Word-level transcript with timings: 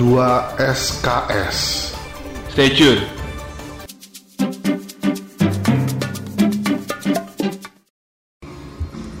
2 0.00 0.16
SKS. 0.56 1.92
Stay 2.56 2.72
tune. 2.72 3.04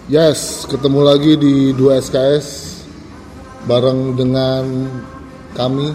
Yes, 0.08 0.64
ketemu 0.64 1.04
lagi 1.04 1.36
di 1.36 1.76
2 1.76 2.00
SKS 2.00 2.46
bareng 3.68 4.16
dengan 4.16 4.88
kami 5.52 5.92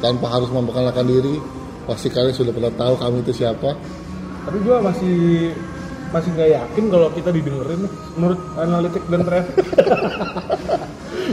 tanpa 0.00 0.32
harus 0.32 0.48
memperkenalkan 0.48 1.04
diri. 1.04 1.36
Pasti 1.84 2.08
kalian 2.08 2.32
sudah 2.32 2.56
pernah 2.56 2.72
tahu 2.72 2.96
kami 2.96 3.20
itu 3.20 3.36
siapa. 3.36 3.76
Tapi 4.48 4.58
gue 4.64 4.76
masih 4.80 5.18
masih 6.08 6.32
nggak 6.32 6.50
yakin 6.56 6.84
kalau 6.88 7.12
kita 7.12 7.28
didengerin 7.36 7.84
nih 7.84 7.92
menurut 8.16 8.40
analitik 8.56 9.04
dan 9.12 9.28
traffic. 9.28 9.60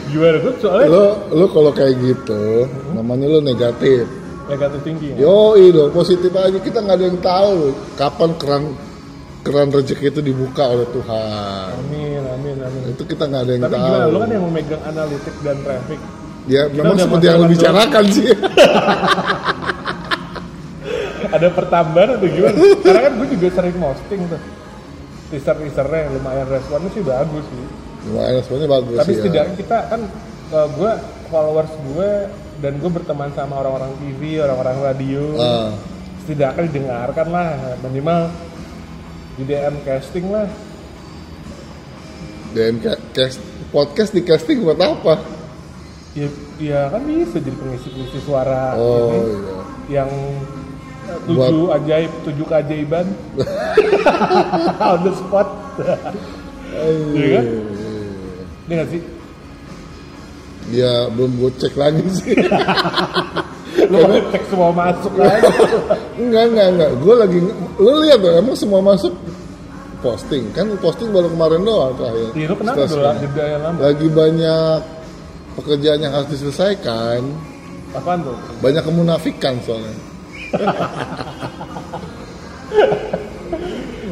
Gimana 0.10 0.38
tuh 0.42 0.54
soalnya 0.62 0.88
Lo 0.90 1.06
lo 1.34 1.46
kalau 1.50 1.72
kayak 1.74 1.96
gitu, 1.98 2.66
namanya 2.94 3.26
lo 3.28 3.40
negatif. 3.42 4.06
negatif 4.50 4.80
tinggi. 4.82 5.14
Ya? 5.14 5.30
Yo, 5.30 5.54
dong, 5.70 5.94
positif 5.94 6.34
aja. 6.34 6.58
Kita 6.58 6.82
nggak 6.82 6.98
ada 6.98 7.06
yang 7.06 7.20
tahu 7.22 7.70
kapan 7.94 8.32
keran 8.42 8.64
keran 9.40 9.70
rezeki 9.70 10.06
itu 10.10 10.22
dibuka 10.26 10.66
oleh 10.68 10.90
Tuhan. 10.90 11.70
Amin, 11.86 12.22
amin, 12.22 12.58
amin. 12.60 12.82
Itu 12.98 13.06
kita 13.06 13.30
nggak 13.30 13.42
ada 13.46 13.52
yang 13.54 13.64
Tapi 13.66 13.74
tahu. 13.78 13.86
gimana? 13.86 14.06
Lo 14.10 14.18
kan 14.20 14.30
yang 14.34 14.44
memegang 14.50 14.84
analitik 14.84 15.36
dan 15.46 15.58
traffic. 15.62 16.00
Ya, 16.50 16.66
memang 16.66 16.98
udah 16.98 17.06
seperti 17.06 17.26
yang 17.30 17.38
lo 17.38 17.46
bicarakan 17.46 18.04
sih. 18.10 18.28
Ada 21.30 21.48
pertambahan 21.54 22.18
atau 22.18 22.26
gimana? 22.26 22.58
Karena 22.82 23.00
kan 23.06 23.12
gue 23.22 23.28
juga 23.38 23.48
sering 23.54 23.76
posting 23.78 24.22
tuh. 24.34 24.42
Teaser-teasernya 25.30 26.10
lumayan 26.18 26.48
responnya 26.50 26.90
sih 26.90 27.04
bagus 27.06 27.46
sih. 27.54 27.66
Lumayan 28.08 28.40
sebenarnya 28.46 28.70
bagus 28.72 28.98
Tapi 29.04 29.12
ya. 29.12 29.18
setidaknya 29.20 29.56
kita 29.60 29.78
kan 29.92 30.02
uh, 30.56 30.68
gue 30.72 30.92
followers 31.28 31.74
gue 31.94 32.10
dan 32.60 32.74
gue 32.76 32.92
berteman 32.92 33.32
sama 33.36 33.64
orang-orang 33.64 33.92
TV, 34.00 34.40
orang-orang 34.40 34.78
radio. 34.84 35.24
Ah. 35.40 35.72
Setidaknya 36.24 36.64
didengarkan 36.72 37.28
lah 37.32 37.48
minimal 37.84 38.22
di 39.40 39.44
DM 39.48 39.76
casting 39.84 40.28
lah. 40.28 40.48
Dan 42.50 42.82
ca- 42.82 43.00
cast, 43.14 43.40
podcast 43.70 44.12
di 44.12 44.26
casting 44.26 44.66
buat 44.66 44.80
apa? 44.80 45.22
Ya, 46.18 46.28
ya 46.58 46.82
kan 46.90 47.06
bisa 47.06 47.38
jadi 47.38 47.54
pengisi-pengisi 47.54 48.20
suara 48.26 48.74
Oh 48.74 49.14
ini 49.14 49.20
iya. 49.22 50.02
yang 50.02 50.10
uh, 51.06 51.20
tujuh 51.30 51.70
ajaib, 51.78 52.12
tujuh 52.26 52.46
keajaiban 52.50 53.06
on 54.92 55.00
the 55.06 55.14
spot. 55.14 55.48
Iya 57.14 57.28
kan? 57.38 57.46
Ini 58.70 58.78
nggak 58.78 58.90
sih? 58.94 59.02
Dia 60.70 61.10
belum 61.18 61.42
gue 61.42 61.52
cek 61.58 61.74
lagi 61.74 62.06
sih. 62.14 62.38
Lu 63.90 63.98
pakai 64.06 64.22
cek 64.30 64.44
semua 64.46 64.70
masuk 64.70 65.10
aja. 65.18 65.50
enggak 66.22 66.44
enggak 66.54 66.68
enggak. 66.78 66.92
Gue 67.02 67.16
lagi 67.18 67.42
lu 67.82 67.92
lihat 68.06 68.22
tuh 68.22 68.38
emang 68.38 68.54
semua 68.54 68.78
masuk 68.86 69.10
posting 70.06 70.54
kan 70.54 70.70
posting 70.78 71.10
baru 71.10 71.34
kemarin 71.34 71.66
doang 71.66 71.98
terakhir. 71.98 72.30
Iya, 72.38 72.46
lu 72.46 72.56
kenapa 72.62 72.86
dulu 72.86 72.94
sekarang. 72.94 73.18
jeda 73.26 73.44
yang 73.50 73.62
lama? 73.66 73.78
Lagi 73.82 74.08
banyak 74.14 74.80
pekerjaan 75.58 76.00
yang 76.06 76.14
harus 76.14 76.30
diselesaikan. 76.30 77.22
Apaan 77.98 78.22
tuh? 78.22 78.38
Banyak 78.62 78.86
kemunafikan 78.86 79.58
soalnya. 79.66 79.98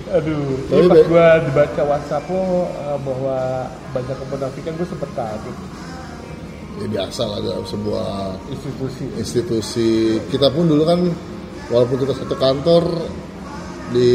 Aduh, 0.08 0.56
Tapi 0.72 0.80
ini 0.80 0.88
pas 0.88 1.04
gue 1.04 1.28
dibaca 1.52 1.82
WhatsApp 1.84 2.26
lo 2.32 2.40
uh, 2.40 2.98
bahwa 3.04 3.38
banyak 3.92 4.18
kemunafikan 4.24 4.72
gue 4.80 4.88
sempet 4.88 5.10
kaget. 5.12 5.58
Ya 6.78 6.88
biasa 6.88 7.22
lah 7.26 7.40
dalam 7.42 7.66
sebuah 7.66 8.08
institusi. 8.54 9.06
institusi. 9.18 9.92
Kita 10.32 10.48
pun 10.54 10.70
dulu 10.70 10.84
kan 10.88 11.00
walaupun 11.74 11.98
kita 12.06 12.14
satu 12.16 12.36
kantor 12.38 12.84
di 13.92 14.10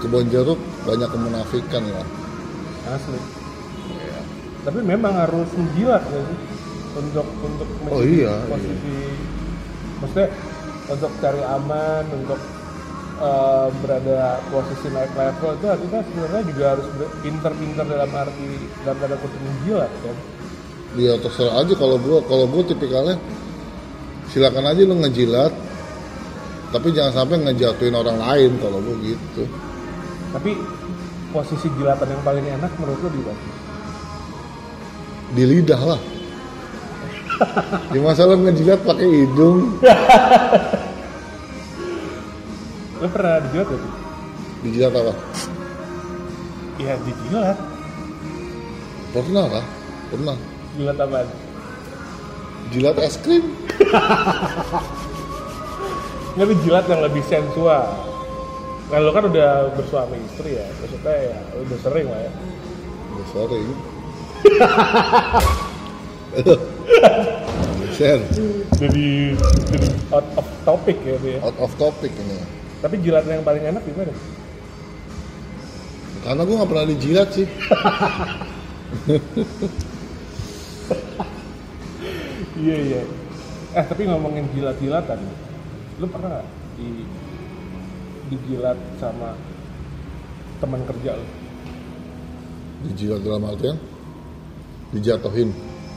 kebon 0.00 0.28
jeruk 0.28 0.60
banyak 0.84 1.08
kemunafikan 1.08 1.80
lah 1.88 2.06
Asli. 2.92 3.16
Tapi 4.64 4.80
memang 4.84 5.12
harus 5.16 5.48
menjilat 5.56 6.04
ya 6.08 6.20
sih. 6.24 6.38
Untuk 6.94 7.26
untuk 7.42 7.68
Oh 7.90 8.00
menjadi 8.00 8.22
iya, 8.22 8.34
posisi 8.46 8.94
maksudnya 10.04 10.28
untuk 10.92 11.10
cari 11.18 11.42
aman 11.42 12.04
untuk 12.12 12.40
uh, 13.20 13.68
berada 13.82 14.40
posisi 14.50 14.88
naik 14.90 15.12
level 15.14 15.50
itu 15.58 15.66
kita 15.86 15.98
sebenarnya 16.02 16.42
juga 16.48 16.64
harus 16.76 16.86
pinter-pinter 17.22 17.84
dalam 17.86 18.10
arti 18.10 18.48
dalam 18.82 18.96
tanda 18.98 19.16
kutip 19.18 19.40
menjilat 19.42 19.92
kan. 20.02 20.16
dia 20.94 21.12
terserah 21.18 21.54
aja 21.62 21.74
kalau 21.78 21.96
gua 21.98 22.18
kalau 22.26 22.46
gua 22.50 22.62
tipikalnya 22.66 23.16
silakan 24.30 24.66
aja 24.70 24.80
lu 24.82 24.96
ngejilat 24.98 25.52
tapi 26.74 26.90
jangan 26.90 27.12
sampai 27.22 27.36
ngejatuhin 27.38 27.94
orang 27.94 28.18
lain 28.18 28.50
kalau 28.58 28.78
gua 28.82 28.96
gitu 29.02 29.44
Tapi 30.34 30.50
posisi 31.30 31.70
jilatan 31.78 32.10
yang 32.10 32.22
paling 32.26 32.42
enak 32.42 32.72
menurut 32.82 32.98
lo 33.06 33.10
di 33.10 33.22
mana? 33.22 33.42
di 35.34 35.42
lidah 35.50 35.82
lah 35.82 36.00
di 37.94 37.98
masalah 37.98 38.38
ngejilat 38.38 38.80
pakai 38.86 39.06
hidung 39.06 39.78
Lo 43.04 43.12
pernah 43.12 43.36
dijilat 43.36 43.68
gak 43.68 43.76
sih? 43.76 43.92
dijilat 44.64 44.96
apa 44.96 45.12
Iya 46.80 46.96
dijilat. 47.04 47.52
pernah 49.12 49.44
lah 49.46 49.64
pernah 50.08 50.36
Jilat 50.74 50.96
apaan? 50.96 51.28
jilat 52.72 52.96
es 52.98 53.20
krim 53.20 53.44
Nggak 56.32 56.48
tapi 56.48 56.54
jilat 56.64 56.88
yang 56.88 57.04
lebih 57.04 57.20
sensual. 57.28 57.84
Nah, 58.88 58.98
lo 58.98 59.12
kan 59.12 59.28
udah 59.28 59.68
bersuami 59.76 60.16
istri 60.24 60.56
ya, 60.56 60.64
maksudnya 60.80 61.12
ya 61.12 61.36
udah 61.60 61.78
sering 61.84 62.08
lah 62.08 62.24
ya. 62.24 62.32
Udah 63.12 63.26
sering 63.28 63.68
share 67.94 68.18
Jadi, 68.74 69.38
jadi 69.70 69.88
out 70.10 70.26
of 70.34 70.46
topic 70.64 70.98
ya 71.04 71.14
dia. 71.22 71.38
out 71.44 71.54
of 71.60 71.70
topic 71.78 72.10
ini 72.10 72.63
Tapi 72.84 73.00
jilat 73.00 73.24
yang 73.24 73.40
paling 73.40 73.64
enak 73.64 73.80
gimana? 73.88 74.12
karena 76.24 76.40
gue 76.40 76.56
nggak 76.56 76.70
pernah 76.72 76.88
dijilat 76.88 77.28
sih 77.36 77.46
Iya 82.54 82.76
iya. 82.80 83.02
Eh 83.74 83.84
tapi 83.84 84.06
ngomongin 84.06 84.46
jilat-jilatan, 84.54 85.18
lo 85.98 86.06
pernah 86.06 86.38
nggak 86.38 86.46
di 86.78 87.02
dijilat 88.30 88.78
sama 89.02 89.34
teman 90.62 90.80
kerja 90.86 91.18
lo? 91.18 91.26
dijilat 92.84 93.20
dalam 93.26 93.42
artian 93.48 93.76
dijatuhin 94.92 95.50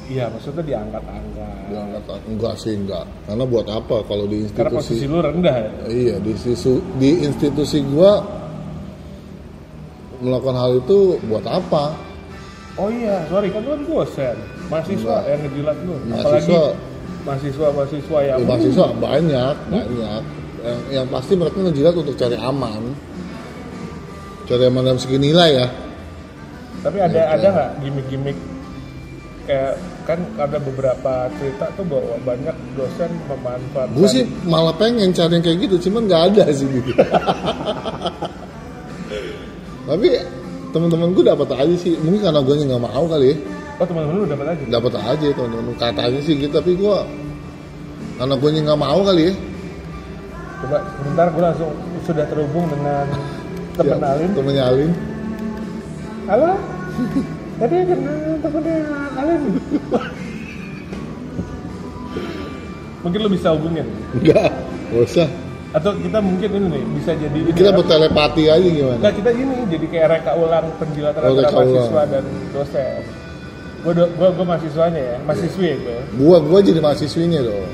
Iya, 0.07 0.31
maksudnya 0.31 0.63
diangkat-angkat. 0.63 1.55
diangkat 1.67 2.19
enggak 2.25 2.55
sih 2.55 2.73
enggak 2.73 3.03
karena 3.23 3.43
buat 3.43 3.67
apa 3.67 3.99
kalau 4.03 4.23
di 4.23 4.47
Karena 4.49 4.71
posisi 4.73 5.03
institusi 5.03 5.11
lu 5.11 5.19
rendah 5.19 5.55
ya. 5.57 5.69
iya 5.85 6.15
di 6.17 6.29
institusi 6.31 6.71
di 6.95 7.09
institusi 7.21 7.77
gua 7.83 8.23
melakukan 10.17 10.55
hal 10.55 10.71
itu 10.77 10.99
buat 11.23 11.43
apa 11.43 11.93
Oh 12.77 12.87
iya, 12.87 13.25
sorry 13.25 13.49
kan 13.49 13.65
lu 13.65 13.73
kan 13.73 13.81
dosen, 13.83 14.37
mahasiswa 14.67 15.01
Enggak. 15.17 15.21
yang 15.27 15.39
ngejilat 15.41 15.77
lu. 15.81 15.93
Apalagi 15.97 16.13
Mahasiswa. 16.13 16.63
mahasiswa-mahasiswa 17.25 18.17
yang 18.23 18.37
ya, 18.37 18.45
mahasiswa 18.45 18.85
banyak 18.95 19.55
banyak 19.67 20.21
yang, 20.61 20.81
yang 20.93 21.05
pasti 21.09 21.33
mereka 21.33 21.57
ngejilat 21.59 21.95
untuk 21.97 22.13
cari 22.15 22.37
aman 22.37 22.83
cari 24.45 24.63
aman 24.63 24.81
dalam 24.83 24.95
segi 24.95 25.17
nilai 25.17 25.49
ya 25.53 25.67
Tapi 26.77 26.97
ada 27.01 27.17
Oke. 27.17 27.33
ada 27.33 27.47
nggak 27.49 27.69
gimmick-gimmick 27.81 28.37
kayak 29.47 29.79
kan 30.03 30.19
ada 30.35 30.59
beberapa 30.59 31.31
cerita 31.39 31.71
tuh 31.79 31.87
bahwa 31.87 32.19
banyak 32.27 32.55
dosen 32.75 33.11
memanfaatkan 33.31 33.95
gue 33.95 34.07
sih 34.11 34.23
malah 34.43 34.75
pengen 34.75 35.15
cari 35.15 35.39
yang 35.39 35.43
kayak 35.47 35.57
gitu 35.63 35.75
cuman 35.87 36.01
nggak 36.11 36.23
ada 36.35 36.43
sih. 36.51 36.67
Gitu 36.67 36.91
tapi 39.87 40.09
teman-teman 40.75 41.15
gue 41.15 41.23
dapat 41.23 41.47
aja 41.55 41.75
sih. 41.79 41.95
Mungkin 42.03 42.19
karena 42.19 42.43
gue 42.43 42.53
nggak 42.59 42.83
mau 42.83 43.07
kali 43.07 43.31
ya. 43.31 43.35
Oh 43.79 43.85
teman-teman 43.87 44.15
lu 44.19 44.25
dapat 44.27 44.45
aja? 44.51 44.63
Dapat 44.67 44.93
aja 44.99 45.27
teman-teman. 45.31 45.73
Katanya 45.79 46.19
sih 46.27 46.33
gitu 46.35 46.51
tapi 46.51 46.71
gue 46.75 46.97
karena 48.19 48.35
gue 48.35 48.49
nggak 48.51 48.79
mau 48.83 48.99
kali 48.99 49.31
ya. 49.31 49.33
Coba 50.59 50.77
sebentar 50.99 51.25
gue 51.31 51.43
langsung 51.47 51.71
sudah 52.03 52.25
terhubung 52.27 52.67
dengan 52.67 53.05
temen 53.79 53.99
Ya, 54.03 54.11
Alin 54.11 54.29
temennya 54.35 54.63
Alin. 54.67 54.91
Halo 56.27 56.51
tadi 57.57 57.75
kenal 57.83 58.15
temennya 58.37 58.75
Alin 59.15 59.41
mungkin 63.01 63.19
lu 63.19 63.29
bisa 63.29 63.47
hubungin 63.53 63.85
enggak 64.13 64.51
nggak 64.89 65.03
usah 65.03 65.27
atau 65.67 65.91
kita 65.93 66.19
mungkin 66.19 66.49
ini 66.49 66.67
nih 66.69 66.83
bisa 66.95 67.11
jadi 67.13 67.37
ini 67.39 67.51
kita 67.51 67.69
ya. 67.69 67.75
bertelepati 67.75 68.43
aja 68.47 68.67
gimana 68.67 68.97
Enggak, 68.97 69.13
kita 69.15 69.29
ini 69.31 69.55
jadi 69.67 69.85
kayak 69.85 70.07
reka 70.11 70.31
ulang 70.33 70.67
penjilatan 70.77 71.19
Oh, 71.19 71.29
antara 71.29 71.51
mahasiswa 71.53 72.01
dan 72.07 72.23
dosen. 72.49 73.01
Gue 73.77 73.93
gua, 73.93 74.29
gua 74.33 74.45
mahasiswanya 74.47 74.99
ya, 74.99 75.15
mahasiswi 75.21 75.65
ya 75.65 75.75
gue. 75.77 75.99
gua 76.17 76.37
gua 76.39 76.59
jadi 76.59 76.79
mahasiswinya 76.79 77.39
dong 77.41 77.67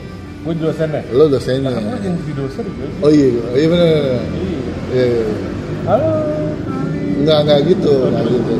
gue 0.43 0.53
dosennya 0.59 1.01
Lo 1.09 1.25
dosennya. 1.25 1.71
karena 1.71 1.87
gue 1.87 1.99
yang 2.03 2.15
jadi 2.19 2.33
dosen 2.35 2.63
gitu 2.67 2.85
Oh 2.99 3.07
iya, 3.07 3.27
oh 3.31 3.55
iya 3.55 3.67
benar. 3.71 3.87
benar. 3.87 4.03
iya 4.03 4.19
Iya, 4.35 4.59
iya. 4.91 5.05
iya. 5.07 5.23
halo 5.85 6.11
Enggak, 7.15 7.37
enggak 7.41 7.59
gitu, 7.65 7.93
enggak 8.03 8.25
gitu. 8.27 8.53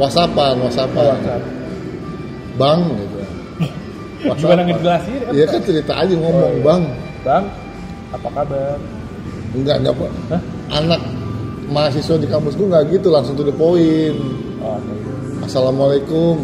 Whatsappan, 0.00 0.54
whatsappan. 0.60 1.04
WhatsApp 1.16 1.42
Bang 2.60 2.80
gitu. 2.96 3.18
gimana 4.38 4.62
ngejelasin 4.68 5.20
Iya 5.34 5.44
kan 5.50 5.60
cerita 5.66 5.92
aja 5.98 6.14
ngomong, 6.14 6.52
Oh, 6.52 6.52
iya. 6.54 6.62
Bang. 6.64 6.82
bang 7.22 7.44
apa 8.12 8.28
kabar 8.28 8.76
Enggak, 9.52 9.76
enggak 9.84 9.94
Pak. 10.00 10.10
Hah? 10.32 10.40
Anak 10.72 11.00
mahasiswa 11.68 12.16
di 12.16 12.24
kampus 12.24 12.56
gue 12.56 12.64
enggak 12.72 12.88
gitu, 12.88 13.12
langsung 13.12 13.36
to 13.36 13.44
the 13.44 13.52
point. 13.52 14.16
oh, 14.64 14.80
oke. 14.80 15.44
Assalamualaikum. 15.44 16.40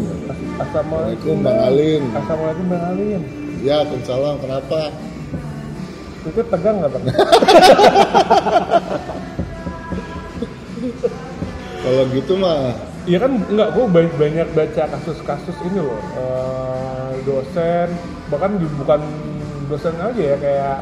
Assalamualaikum 0.59 1.39
Bang 1.41 1.57
Alin. 1.63 2.03
Assalamualaikum 2.13 2.65
Bang 2.67 2.83
Alin 2.83 3.21
Ya, 3.59 3.79
Waalaikumsalam. 3.81 4.35
Kenapa? 4.39 4.91
itu 6.19 6.43
tegang 6.45 6.83
nggak 6.83 6.91
bang? 6.93 7.03
Kalau 11.79 12.03
gitu 12.11 12.33
mah 12.35 12.75
Iya 13.09 13.25
kan 13.25 13.31
nggak, 13.41 13.69
gue 13.73 13.85
banyak, 13.89 14.13
banyak 14.21 14.47
baca 14.53 14.83
kasus-kasus 14.85 15.57
ini 15.65 15.81
loh 15.81 15.97
eh, 16.13 17.17
dosen 17.25 17.89
bahkan 18.29 18.53
bukan 18.77 19.01
dosen 19.65 19.97
aja 19.97 20.21
ya 20.21 20.37
kayak 20.37 20.77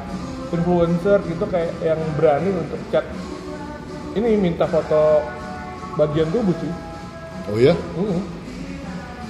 influencer 0.51 1.23
gitu 1.23 1.47
kayak 1.47 1.71
yang 1.79 1.95
berani 2.19 2.51
untuk 2.51 2.79
chat 2.91 3.07
ini 4.19 4.35
minta 4.35 4.67
foto 4.67 5.23
bagian 5.95 6.27
tubuh 6.27 6.51
cuy. 6.51 6.71
Oh 7.47 7.57
ya? 7.63 7.71
Mm. 7.95 8.21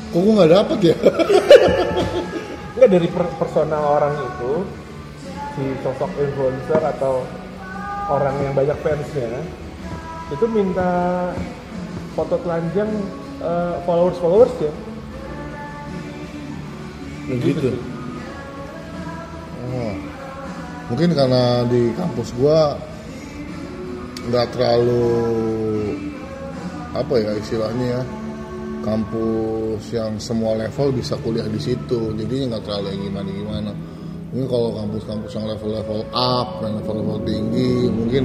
Kok 0.10 0.18
gue 0.18 0.34
nggak 0.34 0.52
dapet 0.58 0.80
ya? 0.82 0.96
Nggak 2.78 2.90
dari 2.94 3.08
per- 3.10 3.36
personal 3.38 3.84
orang 3.98 4.14
itu 4.18 4.54
si 5.54 5.66
sosok 5.86 6.10
influencer 6.18 6.82
atau 6.82 7.26
orang 8.10 8.38
yang 8.42 8.54
banyak 8.58 8.78
fansnya 8.82 9.42
itu 10.30 10.46
minta 10.50 10.90
foto 12.18 12.42
telanjang 12.42 12.90
followers 13.86 14.18
followers 14.18 14.56
ya 14.58 14.74
Begitu. 17.28 17.76
Oh. 19.68 19.96
Mungkin 20.88 21.12
karena 21.12 21.68
di 21.68 21.92
kampus 21.92 22.32
gua 22.40 22.80
nggak 24.32 24.48
terlalu 24.56 25.08
apa 26.96 27.14
ya 27.20 27.32
istilahnya 27.36 28.00
ya 28.00 28.02
kampus 28.84 29.84
yang 29.92 30.16
semua 30.20 30.56
level 30.56 30.96
bisa 30.96 31.20
kuliah 31.20 31.48
di 31.48 31.60
situ 31.60 32.16
jadinya 32.16 32.56
nggak 32.56 32.64
terlalu 32.68 32.88
yang 32.96 33.04
gimana 33.12 33.30
gimana 33.32 33.72
ini 34.36 34.44
kalau 34.52 34.76
kampus-kampus 34.76 35.32
yang 35.32 35.48
level-level 35.48 36.04
up 36.12 36.60
dan 36.60 36.76
level-level 36.84 37.20
tinggi 37.24 37.88
mungkin 37.88 38.24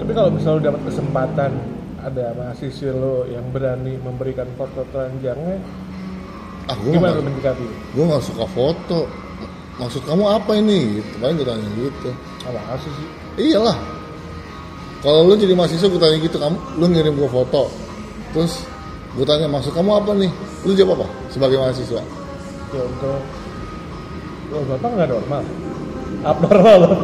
Tapi 0.00 0.12
kalau 0.16 0.32
misalnya 0.32 0.56
lu 0.56 0.64
dapat 0.72 0.82
kesempatan 0.88 1.50
ada 2.04 2.32
mahasiswa 2.36 2.92
lo 2.96 3.28
yang 3.28 3.44
berani 3.52 4.00
memberikan 4.00 4.48
foto 4.56 4.84
telanjangnya, 4.90 5.60
ah 6.68 6.76
gue 6.80 6.92
gimana 6.96 7.18
lo 7.18 7.22
mendekati? 7.24 7.66
gue 7.92 8.04
nggak 8.04 8.24
suka 8.24 8.44
foto 8.50 9.10
maksud 9.80 10.04
kamu 10.04 10.24
apa 10.28 10.52
ini 10.60 11.00
gitu 11.00 11.14
paling 11.24 11.40
gue 11.40 11.48
tanya 11.48 11.68
gitu 11.72 12.12
Apa 12.44 12.60
kasus 12.68 12.92
sih? 12.92 13.08
Iyalah. 13.40 13.76
Kalau 15.00 15.24
lu 15.24 15.32
jadi 15.32 15.56
mahasiswa 15.56 15.88
gue 15.88 15.96
tanya 15.96 16.20
gitu, 16.20 16.36
kamu 16.36 16.56
lu 16.76 16.86
ngirim 16.92 17.16
gue 17.16 17.30
foto. 17.32 17.72
Terus 18.36 18.68
gue 19.16 19.24
tanya 19.24 19.48
maksud 19.48 19.72
kamu 19.72 19.96
apa 19.96 20.12
nih? 20.12 20.28
Lu 20.68 20.76
jawab 20.76 21.00
apa 21.00 21.08
sebagai 21.32 21.56
mahasiswa? 21.56 22.04
Ya 22.76 22.82
untuk 22.84 23.24
lo 24.52 24.60
bapak 24.66 24.90
nggak 24.92 25.08
normal, 25.08 25.42
abnormal 26.26 26.76
lo. 26.76 26.90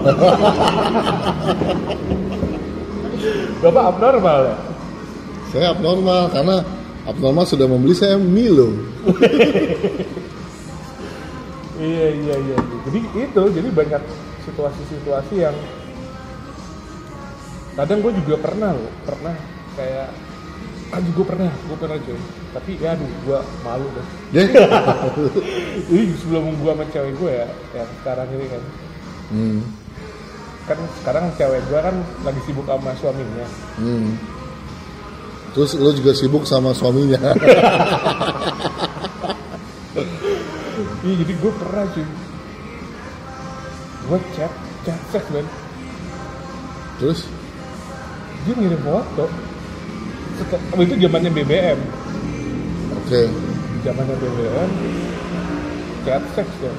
bapak 3.64 3.84
abnormal 3.96 4.38
ya? 4.44 4.56
Saya 5.54 5.72
abnormal 5.74 6.30
karena 6.34 6.56
abnormal 7.06 7.46
sudah 7.46 7.66
membeli 7.70 7.94
saya 7.94 8.18
Milo. 8.18 8.74
Iya 11.76 12.06
iya 12.08 12.34
iya. 12.40 12.56
Jadi 12.88 13.00
itu 13.20 13.42
jadi 13.52 13.68
banyak 13.68 14.02
situasi-situasi 14.48 15.34
yang 15.44 15.56
kadang 17.76 18.00
gue 18.00 18.12
juga 18.24 18.36
pernah 18.40 18.72
loh, 18.72 18.92
pernah 19.04 19.36
kayak 19.76 20.08
aduh 20.96 21.12
gue 21.12 21.26
pernah, 21.28 21.50
gue 21.52 21.76
pernah 21.76 21.96
cuy. 22.00 22.20
Tapi 22.56 22.70
ya 22.80 22.96
aduh 22.96 23.10
gue 23.28 23.38
malu 23.60 23.86
deh. 23.92 24.06
Deh. 24.32 24.48
Jadi 25.92 26.02
sebelum 26.16 26.56
gue 26.56 26.72
sama 26.72 26.84
cewek 26.88 27.12
gue 27.20 27.32
ya, 27.44 27.48
yang 27.76 27.90
sekarang 28.00 28.28
ini 28.32 28.46
kan, 28.48 28.62
hmm. 29.36 29.60
kan 30.64 30.78
sekarang 31.04 31.24
cewek 31.36 31.60
gue 31.68 31.80
kan 31.84 31.96
lagi 32.24 32.40
sibuk 32.48 32.64
sama 32.64 32.96
suaminya. 32.96 33.46
Hmm. 33.76 34.16
Terus 35.56 35.70
lu 35.74 35.88
juga 35.90 36.12
sibuk 36.12 36.44
sama 36.44 36.76
suaminya. 36.76 37.32
Iya 41.00 41.14
jadi 41.24 41.32
gue 41.32 41.52
pernah 41.56 41.84
cuy. 41.88 42.06
Gue 44.06 44.18
chat, 44.36 44.52
chat 44.84 45.00
seks 45.08 45.26
man. 45.32 45.46
Terus 47.00 47.20
Dia 48.44 48.54
ngirim 48.54 48.78
foto. 48.84 49.26
Setel, 50.36 50.60
oh, 50.76 50.80
itu 50.84 50.94
zamannya 51.00 51.30
BBM. 51.32 51.78
oke. 52.92 53.22
zamannya 53.80 54.14
BBM 54.18 54.70
chat 56.02 56.22
seks 56.34 56.54
ya 56.58 56.72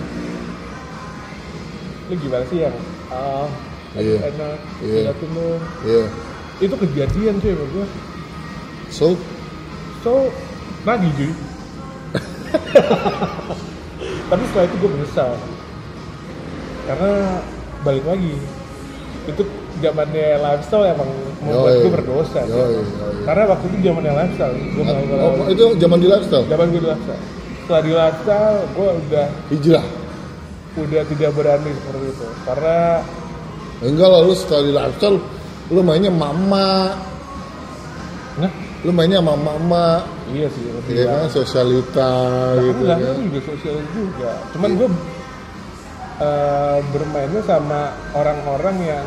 lu 2.08 2.14
gimana 2.16 2.44
sih 2.48 2.64
yang 2.64 2.76
ah 3.10 3.48
Iya. 3.96 4.30
enak 4.30 4.60
Iya. 4.80 5.12
liatin 5.12 5.30
lu 5.36 5.50
Iya. 5.84 6.04
itu 6.62 6.76
kejadian 6.78 7.36
cuy 7.40 7.52
menurut 7.52 7.72
gue 7.74 7.86
So, 8.90 9.16
so 10.02 10.32
nagih 10.88 11.12
cuy 11.20 11.32
tapi 14.28 14.44
setelah 14.52 14.66
itu 14.68 14.76
gue 14.80 14.90
menyesal. 14.92 15.32
Karena 16.88 17.12
balik 17.84 18.06
lagi 18.08 18.36
itu 19.28 19.44
zamannya 19.84 20.40
lifestyle 20.40 20.88
emang 20.88 21.10
membuat 21.44 21.84
gue 21.84 21.92
berdosa 21.92 22.40
sih. 22.48 22.56
Yoi, 22.56 22.80
yoi. 22.80 23.24
karena 23.28 23.44
waktu 23.52 23.66
itu 23.72 23.78
zamannya 23.92 24.14
lifestyle. 24.16 24.56
Gue 24.56 24.84
melakukan 24.84 25.18
oh, 25.20 25.48
itu 25.52 25.64
zaman 25.80 25.98
di 26.00 26.08
lifestyle. 26.08 26.46
zaman 26.48 26.66
gue 26.72 26.82
di 26.82 26.90
lifestyle. 26.92 27.24
Setelah 27.64 27.82
di 27.84 27.92
lifestyle 27.92 28.60
gue 28.72 28.90
udah 29.08 29.28
Hijrah. 29.52 29.86
udah 30.78 31.02
tidak 31.12 31.32
berani 31.36 31.72
seperti 31.76 32.06
itu. 32.12 32.28
Karena 32.48 32.80
Enggak 33.78 34.10
lah 34.10 34.20
lu 34.26 34.34
setelah 34.34 34.64
di 34.66 34.74
lifestyle 34.74 35.18
lu 35.68 35.84
mainnya 35.84 36.08
mama, 36.08 36.96
nah 38.40 38.48
lu 38.88 38.96
mainnya 38.96 39.20
sama 39.20 39.36
mama, 39.36 40.00
iya 40.32 40.48
sih 40.48 40.64
Iya 40.88 41.04
kan 41.06 41.28
sosialita 41.28 42.12
gitu 42.56 42.82
enggak 42.82 42.98
kan. 42.98 43.12
itu 43.12 43.22
juga 43.28 43.40
sosial 43.44 43.76
juga 43.92 44.32
cuman 44.56 44.70
gue 44.74 44.88
eh, 46.18 46.78
bermainnya 46.90 47.42
sama 47.44 47.82
orang-orang 48.14 48.76
yang 48.82 49.06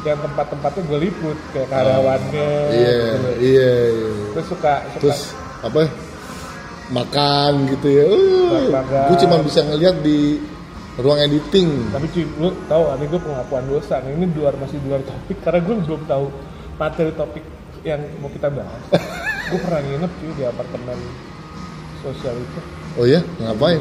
yang 0.00 0.18
tempat-tempatnya 0.18 0.82
gue 0.86 0.98
liput 1.02 1.38
kayak 1.52 1.68
karyawannya 1.68 2.50
Iya, 2.72 2.90
gitu 2.90 3.16
loh. 3.20 3.34
iya, 3.38 3.72
iya. 3.86 4.10
terus 4.32 4.46
suka 4.48 4.72
suka 4.82 4.98
Terus 4.98 5.20
apa? 5.60 5.78
ya, 5.78 5.90
Makan 6.90 7.52
gitu 7.70 7.86
ya. 7.86 8.02
Uh, 8.02 8.66
gue 9.06 9.16
cuma 9.22 9.38
bisa 9.38 9.62
ngeliat 9.62 10.02
di 10.02 10.42
ruang 10.98 11.22
editing. 11.22 11.86
tapi 11.88 12.10
cuy 12.10 12.26
lu 12.34 12.50
tahu 12.66 12.82
ada 12.90 13.04
gue 13.06 13.20
pengakuan 13.22 13.64
dosa 13.64 14.02
Nah, 14.02 14.10
ini 14.10 14.26
luar 14.34 14.58
masih 14.58 14.82
luar 14.82 14.98
topik 15.00 15.38
karena 15.38 15.60
gue 15.62 15.74
belum 15.78 16.02
tahu 16.04 16.26
materi 16.74 17.14
topik 17.14 17.44
yang 17.82 18.00
mau 18.20 18.28
kita 18.28 18.48
bahas 18.52 18.82
gue 19.50 19.58
pernah 19.58 19.80
nginep 19.82 20.12
cuy 20.20 20.32
di 20.36 20.44
apartemen 20.46 20.98
sosial 22.00 22.36
itu 22.36 22.60
Oh 22.98 23.06
ya, 23.06 23.22
ngapain? 23.38 23.78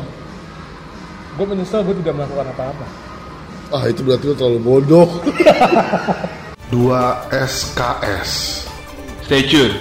gue 1.36 1.46
menyesal 1.50 1.82
gue 1.82 1.98
tidak 2.03 2.13
melakukan 2.13 2.53
apa-apa 2.53 3.10
Ah 3.70 3.86
itu 3.86 4.01
berarti 4.01 4.25
lu 4.25 4.34
terlalu 4.34 4.60
bodoh. 4.65 5.06
2 6.74 7.29
SKS. 7.29 8.65
Stay 9.22 9.46
tune. 9.46 9.77